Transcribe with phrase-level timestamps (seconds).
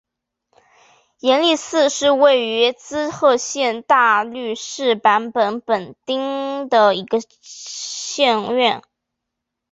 [1.19, 8.23] 延历寺是位于滋贺县大津市坂本本町的一个寺
[8.55, 8.81] 院。